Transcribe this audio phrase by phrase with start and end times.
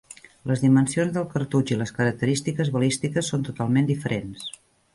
[0.51, 4.47] Les dimensions del cartutx i les característiques balístiques són totalment diferents.